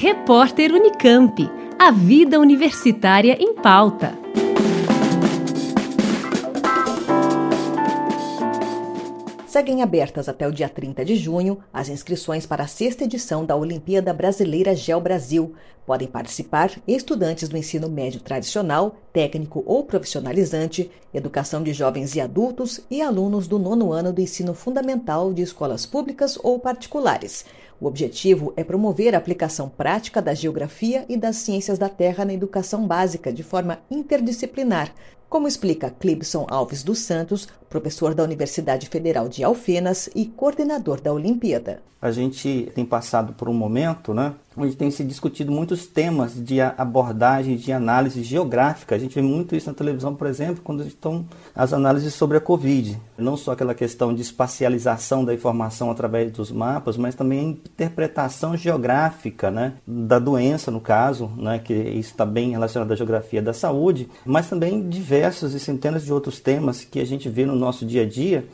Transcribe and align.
Repórter 0.00 0.72
Unicamp. 0.72 1.50
A 1.76 1.90
vida 1.90 2.38
universitária 2.38 3.36
em 3.40 3.52
pauta. 3.52 4.16
Seguem 9.48 9.82
abertas 9.82 10.28
até 10.28 10.46
o 10.46 10.52
dia 10.52 10.68
30 10.68 11.04
de 11.04 11.16
junho 11.16 11.58
as 11.72 11.88
inscrições 11.88 12.46
para 12.46 12.62
a 12.62 12.68
sexta 12.68 13.02
edição 13.02 13.44
da 13.44 13.56
Olimpíada 13.56 14.14
Brasileira 14.14 14.72
Geo 14.72 15.00
Brasil. 15.00 15.56
Podem 15.84 16.06
participar 16.06 16.70
estudantes 16.86 17.48
do 17.48 17.56
ensino 17.56 17.88
médio 17.88 18.20
tradicional, 18.20 18.94
técnico 19.12 19.64
ou 19.66 19.82
profissionalizante, 19.82 20.88
educação 21.12 21.60
de 21.60 21.72
jovens 21.72 22.14
e 22.14 22.20
adultos 22.20 22.80
e 22.88 23.02
alunos 23.02 23.48
do 23.48 23.58
nono 23.58 23.90
ano 23.90 24.12
do 24.12 24.20
ensino 24.20 24.54
fundamental 24.54 25.32
de 25.32 25.42
escolas 25.42 25.84
públicas 25.84 26.38
ou 26.40 26.60
particulares. 26.60 27.44
O 27.80 27.86
objetivo 27.86 28.52
é 28.56 28.64
promover 28.64 29.14
a 29.14 29.18
aplicação 29.18 29.68
prática 29.68 30.20
da 30.20 30.34
geografia 30.34 31.04
e 31.08 31.16
das 31.16 31.36
ciências 31.36 31.78
da 31.78 31.88
Terra 31.88 32.24
na 32.24 32.34
educação 32.34 32.84
básica 32.84 33.32
de 33.32 33.44
forma 33.44 33.78
interdisciplinar, 33.88 34.92
como 35.28 35.46
explica 35.46 35.90
Clibson 35.90 36.44
Alves 36.50 36.82
dos 36.82 36.98
Santos, 36.98 37.46
professor 37.68 38.14
da 38.14 38.24
Universidade 38.24 38.88
Federal 38.88 39.28
de 39.28 39.44
Alfenas 39.44 40.10
e 40.12 40.26
coordenador 40.26 41.00
da 41.00 41.12
Olimpíada. 41.12 41.80
A 42.02 42.10
gente 42.10 42.70
tem 42.74 42.84
passado 42.84 43.32
por 43.34 43.48
um 43.48 43.54
momento, 43.54 44.12
né, 44.12 44.34
onde 44.58 44.76
tem 44.76 44.90
se 44.90 45.04
discutido 45.04 45.52
muitos 45.52 45.86
temas 45.86 46.32
de 46.34 46.60
abordagem, 46.60 47.56
de 47.56 47.72
análise 47.72 48.22
geográfica. 48.22 48.94
A 48.94 48.98
gente 48.98 49.14
vê 49.14 49.22
muito 49.22 49.54
isso 49.54 49.68
na 49.68 49.74
televisão, 49.74 50.14
por 50.14 50.26
exemplo, 50.26 50.62
quando 50.62 50.82
estão 50.84 51.24
as 51.54 51.72
análises 51.72 52.14
sobre 52.14 52.36
a 52.36 52.40
Covid. 52.40 53.00
Não 53.16 53.36
só 53.36 53.52
aquela 53.52 53.74
questão 53.74 54.14
de 54.14 54.22
espacialização 54.22 55.24
da 55.24 55.32
informação 55.32 55.90
através 55.90 56.32
dos 56.32 56.50
mapas, 56.50 56.96
mas 56.96 57.14
também 57.14 57.38
a 57.38 57.42
interpretação 57.42 58.56
geográfica 58.56 59.50
né, 59.50 59.74
da 59.86 60.18
doença, 60.18 60.70
no 60.70 60.80
caso, 60.80 61.30
né, 61.36 61.58
que 61.58 61.74
isso 61.74 62.10
está 62.10 62.26
bem 62.26 62.50
relacionado 62.50 62.92
à 62.92 62.96
geografia 62.96 63.40
da 63.40 63.52
saúde, 63.52 64.08
mas 64.24 64.48
também 64.48 64.88
diversos 64.88 65.54
e 65.54 65.60
centenas 65.60 66.04
de 66.04 66.12
outros 66.12 66.40
temas 66.40 66.84
que 66.84 67.00
a 67.00 67.06
gente 67.06 67.28
vê 67.28 67.46
no 67.46 67.54
nosso 67.54 67.86
dia 67.86 68.02
a 68.02 68.06
dia 68.06 68.44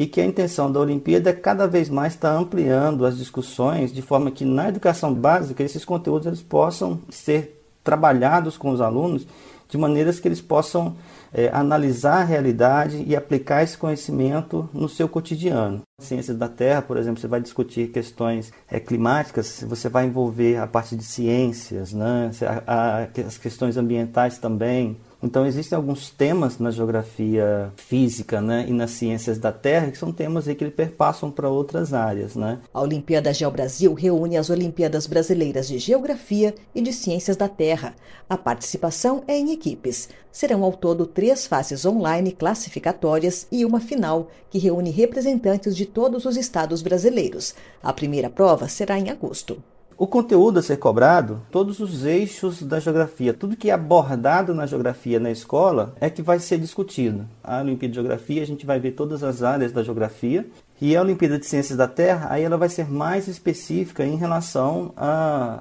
e 0.00 0.06
que 0.06 0.18
a 0.18 0.24
intenção 0.24 0.72
da 0.72 0.80
Olimpíada 0.80 1.28
é 1.28 1.32
cada 1.34 1.68
vez 1.68 1.90
mais 1.90 2.14
estar 2.14 2.34
ampliando 2.34 3.04
as 3.04 3.18
discussões 3.18 3.92
de 3.92 4.00
forma 4.00 4.30
que 4.30 4.46
na 4.46 4.70
educação 4.70 5.12
básica 5.12 5.62
esses 5.62 5.84
conteúdos 5.84 6.26
eles 6.26 6.40
possam 6.40 6.98
ser 7.10 7.62
trabalhados 7.84 8.56
com 8.56 8.70
os 8.70 8.80
alunos 8.80 9.26
de 9.68 9.76
maneiras 9.76 10.18
que 10.18 10.26
eles 10.26 10.40
possam 10.40 10.96
é, 11.34 11.50
analisar 11.52 12.22
a 12.22 12.24
realidade 12.24 13.04
e 13.06 13.14
aplicar 13.14 13.62
esse 13.62 13.76
conhecimento 13.76 14.66
no 14.72 14.88
seu 14.88 15.06
cotidiano. 15.06 15.82
Ciências 16.00 16.38
da 16.38 16.48
Terra, 16.48 16.80
por 16.80 16.96
exemplo, 16.96 17.20
você 17.20 17.28
vai 17.28 17.42
discutir 17.42 17.88
questões 17.88 18.50
é, 18.70 18.80
climáticas, 18.80 19.62
você 19.68 19.90
vai 19.90 20.06
envolver 20.06 20.56
a 20.56 20.66
parte 20.66 20.96
de 20.96 21.04
ciências, 21.04 21.92
né? 21.92 22.30
as 22.66 23.36
questões 23.36 23.76
ambientais 23.76 24.38
também, 24.38 24.96
então 25.22 25.46
existem 25.46 25.76
alguns 25.76 26.10
temas 26.10 26.58
na 26.58 26.70
geografia 26.70 27.72
física 27.76 28.40
né, 28.40 28.64
e 28.66 28.72
nas 28.72 28.92
ciências 28.92 29.38
da 29.38 29.52
Terra 29.52 29.90
que 29.90 29.98
são 29.98 30.12
temas 30.12 30.46
que 30.46 30.70
perpassam 30.70 31.30
para 31.30 31.48
outras 31.48 31.92
áreas. 31.92 32.34
Né? 32.34 32.58
A 32.72 32.80
Olimpíada 32.80 33.32
Geo 33.32 33.50
Brasil 33.50 33.92
reúne 33.92 34.36
as 34.36 34.48
Olimpíadas 34.48 35.06
Brasileiras 35.06 35.68
de 35.68 35.78
Geografia 35.78 36.54
e 36.74 36.80
de 36.80 36.92
Ciências 36.92 37.36
da 37.36 37.48
Terra. 37.48 37.94
A 38.28 38.36
participação 38.36 39.22
é 39.26 39.36
em 39.36 39.52
equipes. 39.52 40.08
Serão 40.32 40.64
ao 40.64 40.72
todo 40.72 41.06
três 41.06 41.46
fases 41.46 41.84
online 41.84 42.32
classificatórias 42.32 43.46
e 43.50 43.64
uma 43.64 43.80
final, 43.80 44.30
que 44.48 44.58
reúne 44.58 44.90
representantes 44.90 45.76
de 45.76 45.84
todos 45.84 46.24
os 46.24 46.36
estados 46.36 46.82
brasileiros. 46.82 47.54
A 47.82 47.92
primeira 47.92 48.30
prova 48.30 48.68
será 48.68 48.98
em 48.98 49.10
agosto. 49.10 49.62
O 50.00 50.06
conteúdo 50.06 50.58
a 50.58 50.62
ser 50.62 50.78
cobrado, 50.78 51.42
todos 51.50 51.78
os 51.78 52.06
eixos 52.06 52.62
da 52.62 52.80
geografia, 52.80 53.34
tudo 53.34 53.54
que 53.54 53.68
é 53.68 53.74
abordado 53.74 54.54
na 54.54 54.64
geografia 54.64 55.20
na 55.20 55.30
escola 55.30 55.94
é 56.00 56.08
que 56.08 56.22
vai 56.22 56.38
ser 56.38 56.56
discutido. 56.56 57.28
A 57.44 57.60
Olimpíada 57.60 57.90
de 57.90 57.96
Geografia, 57.96 58.40
a 58.40 58.46
gente 58.46 58.64
vai 58.64 58.80
ver 58.80 58.92
todas 58.92 59.22
as 59.22 59.42
áreas 59.42 59.72
da 59.72 59.82
geografia. 59.82 60.46
E 60.80 60.96
a 60.96 61.02
Olimpíada 61.02 61.38
de 61.38 61.44
Ciências 61.44 61.76
da 61.76 61.86
Terra, 61.86 62.28
aí 62.30 62.42
ela 62.42 62.56
vai 62.56 62.70
ser 62.70 62.90
mais 62.90 63.28
específica 63.28 64.02
em 64.02 64.16
relação 64.16 64.94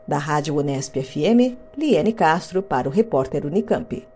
Da 0.09 0.17
Rádio 0.17 0.57
Unesp 0.57 0.97
FM, 0.97 1.59
Liane 1.77 2.15
Castro 2.15 2.63
para 2.63 2.89
o 2.89 2.91
repórter 2.91 3.45
Unicamp. 3.45 4.16